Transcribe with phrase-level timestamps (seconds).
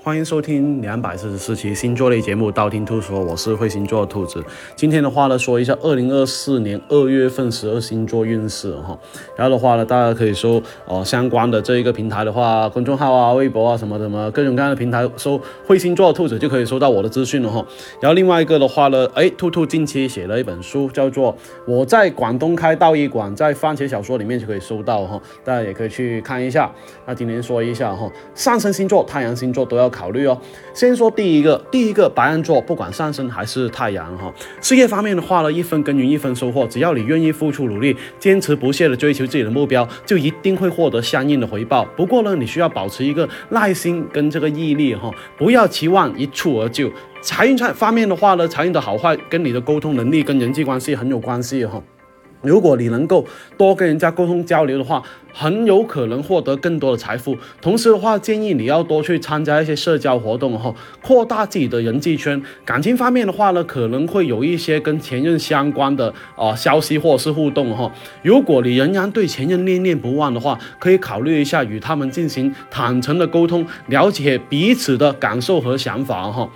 [0.00, 4.42] 欢迎收听两百四十四期星座类节目《道听途说》，我是会星座的兔子。
[4.76, 8.96] 今天的话呢，说一下二零二四年二月份十二星座运势哈。
[9.36, 17.66] 然后的话呢，大家可以搜哦相关的这一个平台的话，公众号啊、微博啊什么什么各种各样的平台搜“会星座的兔子”就可以收到我的资讯了哈。
[18.00, 21.34] 然后另外一个的话呢，哎，兔兔近期写了一本书，叫做
[21.66, 26.72] 《我在广东开道医馆》，在番茄小说里面就可以搜到哈，大家也可以去看一下。
[27.04, 29.87] 那今天说一下哈，上升星座、太阳星座都要。
[29.88, 30.40] 考虑哦，
[30.74, 41.84] 先说第一个，第一个白羊座，不管上升还是太阳哈，事业方面的话呢，一分耕耘一分收获，只要你愿意付出努力，坚持不懈的追求自己的目标，就一定会获得相应的回报。
[41.96, 46.90] 不过呢，你需要保持一个耐心跟这个毅力哈，不要期望一蹴而就。
[47.20, 51.82] 财运方面的话呢，财运的好坏跟你的沟通能力跟人际关系很有关系哈。
[52.42, 53.24] 如果你能够
[53.56, 55.02] 多跟人家沟通交流的话，
[55.32, 57.36] 很有可能获得更多的财富。
[57.60, 62.40] 同时的话，建议你要多去参加一些社交活动哈，扩大自己的人际圈。
[62.64, 67.92] 感情方面的话呢，可能会有一些跟前任相关的啊消息或是互动哈。
[68.22, 76.48] 如果你仍然对前任念念不忘的话，可以考虑一下与他们进行坦诚的沟通，了解彼此的感受和想法哈。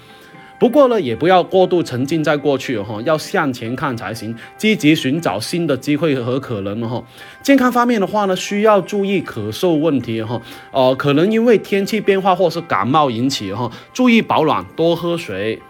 [0.62, 7.02] 不过呢，也不要过度沉浸在过去哈，要向前看才行，积极寻找新的机会和可能哈。
[7.42, 15.60] 健康方面的话呢，需要注意咳嗽问题哈，呃，可能因为天气变化或是感冒引起哈，注意保暖，多喝水。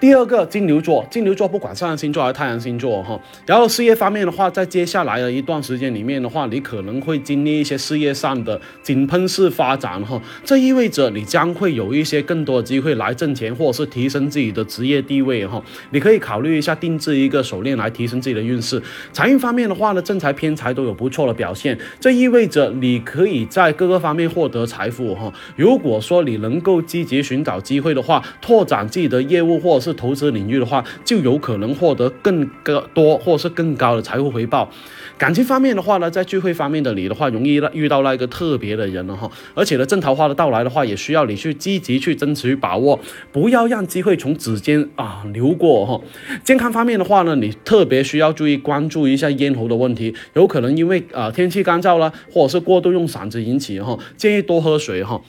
[0.00, 15.60] 第二个金牛座，金牛座不管上升星座还是太阳星座哈，然后事业方面的话，在接下来的一段时间里面的话，你可能会经历一些事业上的井喷式发展哈，这意味着你将会有一些更多的机会来挣钱，或者是提升自己的职业地位哈。
[15.90, 18.80] 你可以考虑一下定制一个手链来提升自己的运势。
[19.12, 25.32] 财运方面的话呢，正财偏财都有不错的表现，这意味着你可以在各个方面获得财富哈。
[25.56, 34.70] 如果说你能够积极寻找机会的话，拓展自己的业务或是是投资领域的话，就有可能获得更个多或者是更高的财富回报。
[35.16, 39.28] 感情方面的话呢，在聚会方面的你的话，容易遇到那个特别的人了哈。
[39.54, 43.00] 而且呢，正桃花的到来的话，也需要你去积极去争取把握，
[43.32, 46.00] 不要让机会从指尖啊流过哈。
[46.44, 55.20] 健康方面的话呢，你特别需要注意关注一下咽喉的问题，有可能因为啊天气干燥了，或者是过度用嗓子引起哈，建议多喝水哈，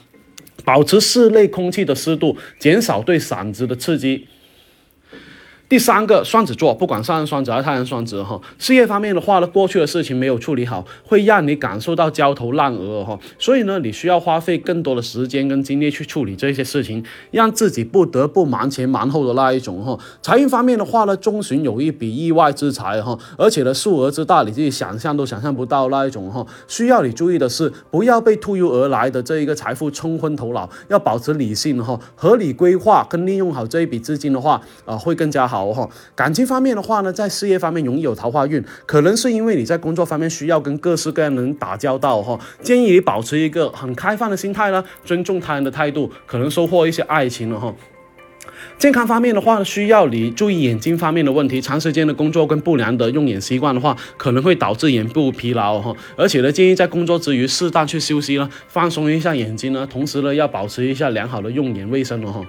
[0.64, 4.28] 保持室内空气的湿度，减少对嗓子的刺激。
[5.70, 19.96] 第三个双子座，不管上升双子还是太阳双子哈，事业方面的话呢，过去的事情没有处理好，会让你感受到焦头烂额哈，所以呢，你需要花费更多的时间跟精力去处理这些事情，让自己不得不忙前忙后的那一种哈。
[20.20, 26.44] 财运方面的话呢，中旬有一笔意外之财哈，而且呢，数额之大，你自己想象都想象不到那一种哈。
[26.66, 35.59] 需要你注意的是，不要被突如而来的这一个财富冲昏头脑，要保持理性哈，合理规划跟利用好这一笔资金的话啊，会更加好。
[35.62, 42.38] 哦哈，感情方面的话呢，在事业方面容易有桃花运，可能是因为你在工作方面需要跟各式各样的人打交道哈。
[42.62, 47.74] 建议你保持一个很开放的心态呢，尊重他人的态度，可能收获一些爱情了哈。
[48.76, 55.94] 健康方面的话，需要你注意眼睛方面的问题，长时间的工作跟不良的用眼习惯的话，可能会导致眼部疲劳哈。
[56.16, 62.42] 而且呢，建议在工作之余适当去休息呢，放松一下眼睛呢，同时呢，要保持一下良好的用眼卫生了哈。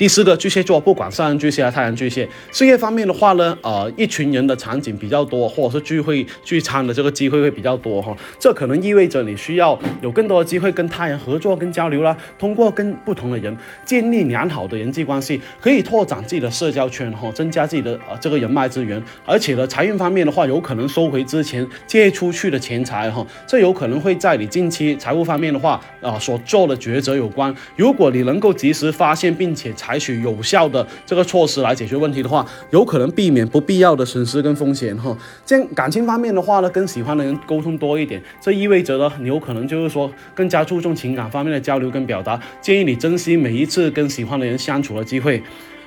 [0.00, 8.16] 第四个巨蟹座，不管上升巨蟹还是太阳巨蟹，事业方面的话呢，呃，一群人的场景比较多，或者是聚会聚餐的这个机会会比较多哈。
[8.38, 12.16] 这可能意味着你需要有更多的机会跟他人合作跟交流啦。
[12.38, 19.02] 通过跟不同的人建立良好的人际关系，可以拓展自己的社交圈哈，增加自己的呃这个人脉资源。
[19.26, 27.54] 而且呢，财运方面的话，有可能收回之前借出去的钱财哈，这有可能会在你近期财务方面的话啊所做的抉择有关。
[27.76, 35.16] 如果你能够及时发现并且财采取有效的这个措施来解决问题的话，有可能避免不必要的损失跟风险哈。
[35.44, 42.40] 这感情方面的话呢，跟喜欢的人沟通多一点，这意味着呢，你有可能就是说更加注重情感方面的交流跟表达。
[42.60, 45.42] 建议你珍惜每一次跟喜欢的人相处的机会，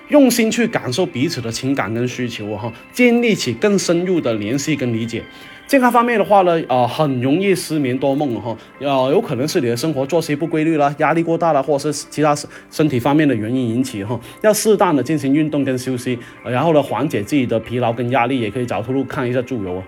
[0.09, 5.23] 用心去感受彼此的情感跟需求哈，建立起更深入的联系跟理解。
[5.65, 12.36] 健康方面的话呢，啊，很容易失眠多梦哈，呃，有可能是你的生活作息不规律啦，压力过大了，或者是其他
[12.69, 19.81] 身体方面的原因引起哈，要适当的进行运动跟休息，然后呢，缓解自己的疲劳跟压力，也可以找出路看一下助游。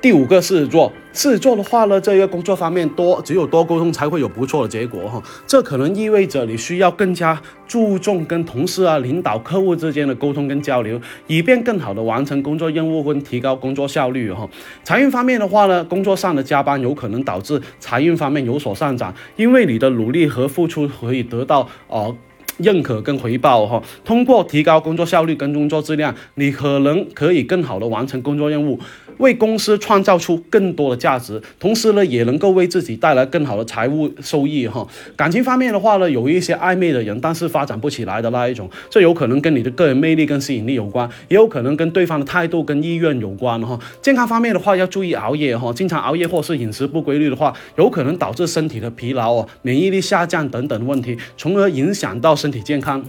[0.00, 5.20] 第五个狮子座，狮子座的话呢，这个工作方面多，只有多沟通才会有不错的结果哈。
[5.46, 14.48] 这可能意味着你需要更加注重跟同事啊、领导、客户之间的沟通跟交流，以便更好的完成工作任务跟提高工作效率哈。
[14.84, 22.14] 财运方面的话呢，工作上的加班有可能导致财运方面有所上涨，因为你的努力和付出可以得到呃。
[22.58, 28.80] 认可跟回报哈，通过提高工作效率跟工作质量，你可能可以更好的完成工作任务，
[29.18, 34.86] 为公司创造出更多的价值，同时呢，也能够为自己带来更好的财务收益哈。
[35.16, 43.76] 感情方面的话呢，有一些暧昧的人，但是发展不起来的那一种，这有可能跟你的个人魅力跟吸引力有关，也有可能跟对方的态度跟意愿有关哈。
[44.00, 52.36] 健康方面的话，要注意熬夜哈，经常熬夜或是饮食不规律的话，有可能导致身体的疲劳哦，免疫力下降等等问题，从而影响到。
[52.36, 53.02] 身体健康。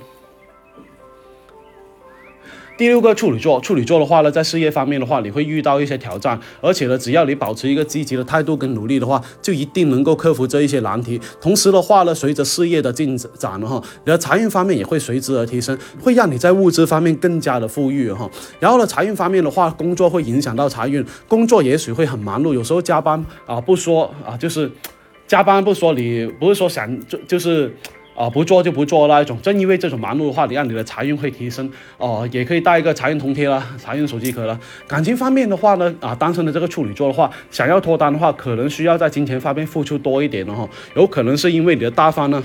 [2.77, 11.19] 第六个处女座，处女座的话呢，在事业方面的话，你会遇到一些挑战，而且呢，只要你保持一个积极的态度跟努力的话，就一定能够克服这一些难题。
[11.41, 18.29] 同时的话呢，随着事业的进展哈，你的财运方面也会随之而提升，会让你在物质方面更加的富裕哈。
[18.59, 24.71] 然后呢，财运方面的话，工作会影响到财运，工作也许会很忙碌，有时候加班啊，不说啊，就是
[25.25, 27.75] 加班不说，你不是说想就就是。
[28.17, 29.39] 啊，不做就不做那一种。
[29.43, 34.59] 正因为这种忙碌的话，你让你的财运会提升哦，也可以带一个财运铜贴啦，财运手机壳啦。
[34.87, 42.43] 感情方面的话呢，啊，单身的这个处女座的话，想要脱单的话，可能需要在金钱方面付出多一点的哈，有可能是因为你的大方呢。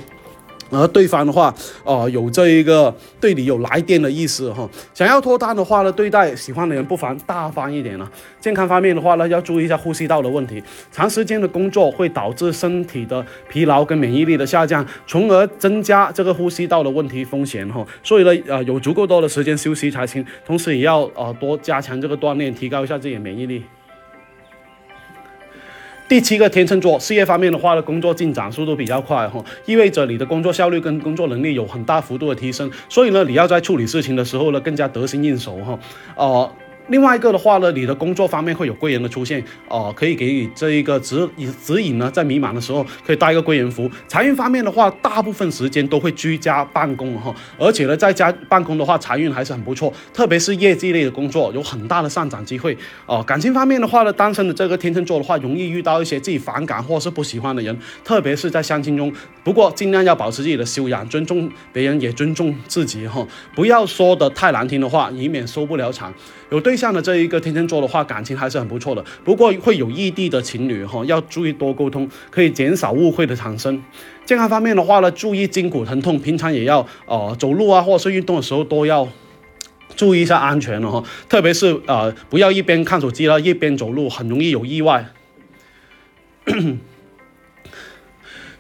[0.73, 1.55] 而对方的话，
[1.85, 4.69] 呃，有这一个对你有来电的意思哈。
[4.95, 8.11] 想要脱单的话呢，对待喜欢的人不妨大方一点了。
[8.41, 10.63] 健康方面的话呢，要注意一下呼吸道的问题。
[10.91, 17.87] 长时间的工作会导致身体的疲劳跟免疫力的下降，从而增加这个呼吸道的问题风险哈。
[18.03, 20.25] 所以呢，呃，有足够多的时间休息才行。
[20.45, 23.63] 同时也要呃多加强这个锻炼，提高一下自己的免疫力。
[26.13, 35.79] 第七个天秤座，事业方面的话呢，工作进展速度比较快哈，意味着你的工作效率跟工作能力有很大幅度的提升，所以呢，你要在处理事情的时候呢，更加得心应手哈，
[36.17, 36.53] 呃。
[36.89, 43.91] 另外一个的话呢，你的工作方面会有贵人的出现，哦，可以给你这一个指引指引呢，在迷茫的时候可以带一个贵人符。
[44.09, 52.77] 财运方面的话，大部分时间都会居家办公哈，而且呢，在家办公的话，财运还是很不错，特别是业绩类的工作有很大的上涨机会
[53.07, 53.23] 哦。
[53.23, 59.13] 感情方面的话呢，单身的这个天秤座的话，容易遇到一些自己反感或是不喜欢的人，特别是在相亲中。
[59.45, 66.13] 不过尽量要保持自己的修养，尊重别人也尊重自己哈，不要说的太难听的话，以免收不了场。
[66.51, 69.05] 有对对象的这一个天秤座的话，感情还是很不错的。
[69.23, 73.83] 不过会有异地的情侣哈，要注意多沟通，可以减少误会的产生。
[74.25, 79.07] 健康方面的话呢，注意筋骨疼痛，平常也要呃走路啊，或者是运动的时候都要
[79.95, 81.05] 注意一下安全了哈。
[81.29, 85.05] 特别是呃，不要一边看手机了，一边走路，很容易有意外。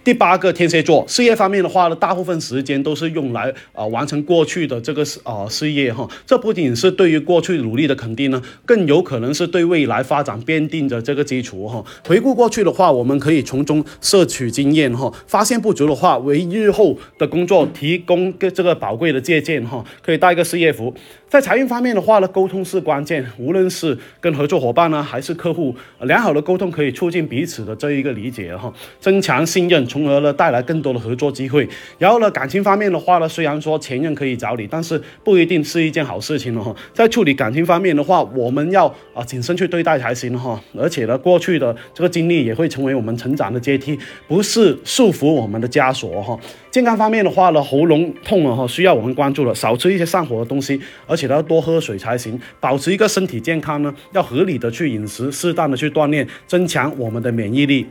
[0.04, 6.08] 第八个天蝎座，事业方面的话呢，大部分时间都是用来啊完成过去的这个事啊事业哈。
[6.26, 11.84] 这不仅是对于过去努力的肯定呢，更有可能是对未来发展奠定的这个基础哈。
[12.04, 19.84] 回顾过去的话，我们可以从中摄取经验哈，发现不足的话，为日后的工作提供个这个宝贵的借鉴哈。
[20.02, 20.92] 可以带一个事业服。
[21.28, 28.70] 在财运方面的话呢，沟通是关键，无论是跟合作伙伴呢，还是客户，良好的沟通可以促进彼此的这一个理解哈，
[29.00, 31.68] 增强信任，从而呢带来更多的合作机会。
[31.98, 36.74] 然后呢，感情方面的话呢，虽然说前任可以找你，但是不一定是一件好事情了哈。
[36.94, 40.60] 在处理感情方面的话，我们要啊谨慎去对待才行哈。
[40.78, 43.98] 而且呢，过去的这个经历也会成为我们成长的阶梯，
[44.28, 46.38] 不是束缚我们的枷锁哈。
[46.70, 51.26] 健康方面的话呢，喉咙痛了哈，需要我们关注了，少吃一些上火的东西，而且。
[51.26, 57.86] 呢要多喝水才行，保持一个身体健康呢，要合理的去饮食，适当的去锻炼，增强我们的免疫力。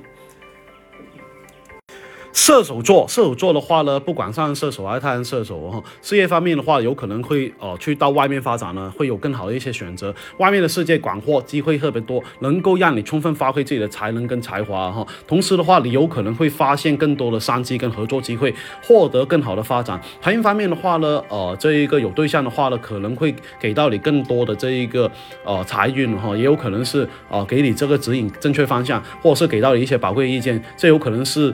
[2.34, 3.62] 射手座，射手座的。
[3.62, 6.64] 话呢，不管上射手还是太阳射手哈，事业方面的。
[6.64, 9.54] 话，有可能会哦去到外面发展呢，会有更好的。
[9.54, 10.14] 一些选择。
[10.38, 10.68] 外面的。
[10.68, 13.88] 世界广阔，机会特别多，能够让你充分发挥自己的。
[13.90, 15.06] 才能跟才华哈。
[15.28, 15.64] 同时的。
[15.64, 17.38] 话，你有可能会发现更多的。
[17.40, 19.62] 商机跟合作机会，获得更好的。
[19.62, 20.00] 发展。
[20.22, 20.76] 财运方面的。
[20.76, 22.50] 话呢，呃，这一个有对象的。
[22.50, 24.56] 话呢，可能会给到你更多的。
[24.56, 25.12] 这一个
[25.44, 31.54] 呃财运哈，也有可能是呃给你这个指引正确方向，或者是给到你一些宝贵意见，这有可能是。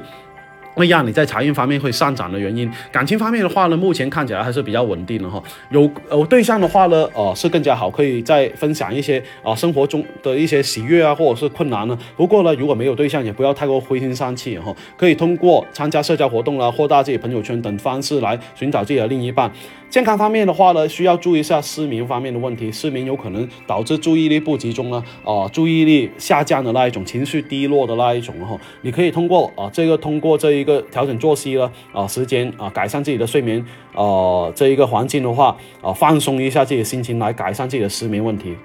[0.78, 2.72] 会让你在财运方面会上涨的原因。
[2.92, 5.42] 感情方面的话呢，目前看起来还是比较稳定的哈。
[5.72, 11.98] 有有对象的话呢，呃，是更加好，可以再分享一些啊生活中的一些喜悦啊，或者是困难呢。
[12.16, 14.72] 不过呢，如果没有对象，也不要太过灰心丧气哈。
[14.96, 19.52] 可以通过参加社交活动啦，扩大自己朋友圈等方式来寻找自己的另一半。
[19.90, 22.70] 健康方面的话呢，需要注意一下失眠方面的问题。
[22.70, 28.60] 失眠有可能导致注意力不集中呢，啊，注意力下降的那一种，情绪低落的那一种哈。
[28.82, 38.56] 你可以通过啊，这个通过这一个调整作息了啊，时间啊，改善自己的睡眠，呃，这一个环境的话啊，放松一下自己的心情，来改善自己的失眠问题。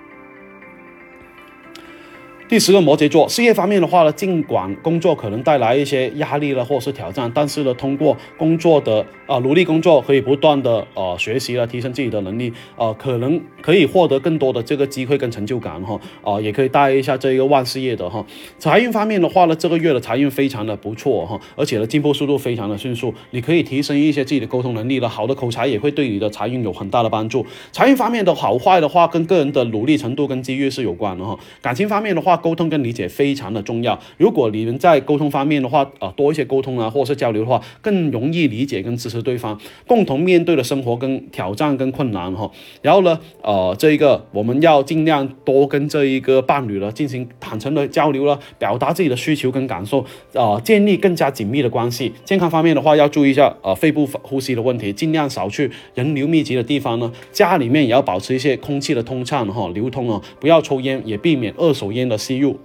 [2.52, 18.23] 第十个摩羯座，事业方面的话呢，尽管工作可能带来一些压力了，或者是挑战，但是呢，通过工作的啊努力工作，可以不断的呃学习了，提升自己的能力，呃，可能可以获得更多的这个机会跟成就感哈，啊，也可以带一下这一个万事业的哈。
[18.59, 27.47] 财运方面的话呢，这个月的财运非常的不错哈，而且呢，进步速度非常的迅速，你可以提升一些自己的沟通能力了，好的口才也会对你的财运有很大的帮助。
[27.73, 31.38] 财运方面的好坏的话，跟个人的努力程度跟机遇是有关的哈。
[31.62, 33.99] 感情方面的话，沟通跟理解非常的重要。
[34.18, 42.50] 如果你们在沟通方面的话，啊，多一些沟通啊，或者是交流的话，更容易理解跟支持对方，共同面对的生活跟挑战跟困难哈。
[42.82, 52.12] 然后呢，呃，这一个我们要尽量多跟这一个伴侣呢进行坦诚的交流了，表达自己的需求跟感受，啊，建立更加紧密的关系。
[52.25, 57.12] 健康方面的话，要注意一下呃肺部呼吸的问题，尽量少去人流密集的地方呢。
[57.30, 62.60] 家里面也要保持一些空气的通畅哈，流通啊，不要抽烟，也避免二手烟的吸入。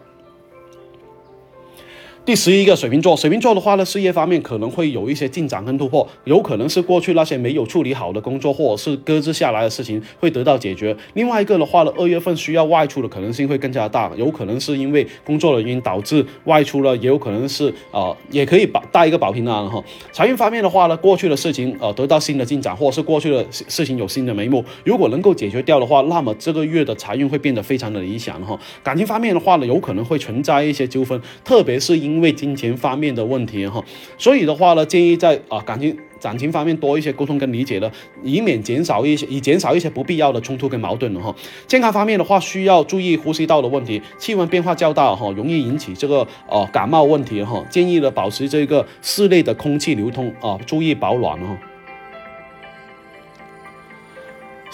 [2.27, 10.93] 第十一个水瓶座，水瓶座的话呢，事业方面可能会有一些进展跟突破，有可能是过去那些没有处理好的工作，或者是搁置下来的事情会得到解决。
[11.13, 19.81] 另外一个的话呢，二月份需要外出的可能性会更加大，有可能是因为工作的原因导致外出了，也有可能是啊，也可以保带一个保平安哈。
[20.11, 28.59] 财运方面的话呢，过去的事情呃得到新的进展，或者是过去的事情有新的眉目，如果能够解决掉的话，那么这个月的财运会变得非常的理想哈。
[28.83, 33.83] 感情方面的话呢，有可能会存在一些纠纷，特别是因因为金钱方面的问题哈，
[34.17, 37.91] 所以的话呢，建议在啊感情感情方面多一些沟通跟理解的，
[38.23, 41.33] 以免减少一些以减少一些不必要的冲突跟矛盾了哈。
[41.67, 47.63] 健康方面的话，需要注意呼吸道的问题，气温变化较大哈，容易引起这个呃感冒问题哈。
[47.69, 51.55] 建议呢保持这个室内的空气流通啊，注意保暖哈。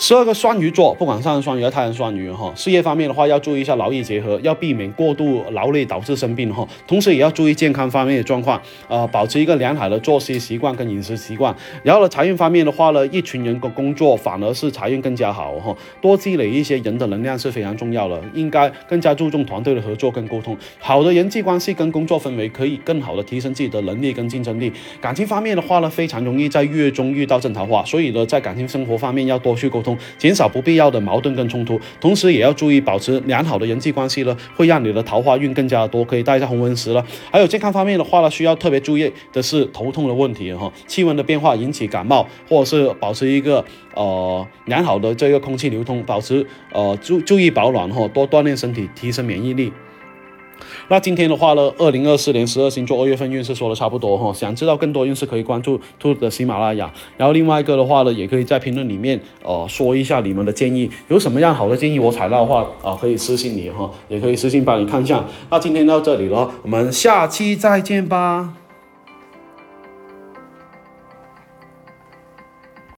[0.06, 6.68] 十二个双鱼座，不管上升双鱼还是太阳双鱼哈，事业方面的话要注意一下劳逸结合，要避免过度劳累导致生病哈。
[6.86, 11.56] 同时也要注意健康方面的状况，呃，保持一个良好的作息习惯跟饮食习惯。
[11.84, 15.74] 然后呢，财运方面的话呢，一群人的工作反而是财运更加好哈。
[16.02, 20.58] 多积累一些人的能量是非常重要的，应该更加注重团队的合作跟沟通。
[20.80, 24.70] 好的人际关系跟工作氛围可以更好的提升自己的能力跟竞争力。
[25.00, 29.93] 感情方面的话呢，非常容易在月中遇到正桃花，所以呢，在感情生活方面要多去沟通。
[30.18, 37.06] 减少不必要的矛盾跟冲突，同时也要注意保持良好的人际关系呢，会让你的桃花运更加多，可以带一下红纹石了。
[37.32, 43.64] 还有健康方面的话呢，需要特别注意的是头痛的问题哈，气温的变化引起感冒，或者是保持一个
[43.96, 49.72] 呃良好的这个空气流通，保持呃注注意保暖哈，多锻炼身体，提升免疫力。
[50.88, 65.24] 那今天的话呢，二零二四年十二星座二月份运势说的差不多哈，想知道更多运势可以关注兔的喜马拉雅，然后另外一个的话呢，也可以在评论里面呃说一下你们的建议，有什么样好的建议我采纳的话啊，可以私信你哈，也可以私信帮你看一下。
[65.50, 68.63] 那今天到这里了，我们下期再见吧。